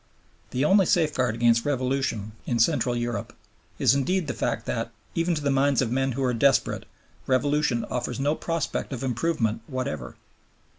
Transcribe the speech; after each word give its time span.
The 0.49 0.65
only 0.65 0.87
safeguard 0.87 1.35
against 1.35 1.63
Revolution 1.63 2.31
in 2.47 2.57
Central 2.57 2.95
Europe 2.95 3.33
is 3.77 3.93
indeed 3.93 4.25
the 4.25 4.33
fact 4.33 4.65
that, 4.65 4.89
even 5.13 5.35
to 5.35 5.43
the 5.43 5.51
minds 5.51 5.79
of 5.79 5.91
men 5.91 6.13
who 6.13 6.23
are 6.23 6.33
desperate, 6.33 6.87
Revolution 7.27 7.85
offers 7.85 8.19
no 8.19 8.33
prospect 8.33 8.93
of 8.93 9.03
improvement 9.03 9.61
whatever. 9.67 10.15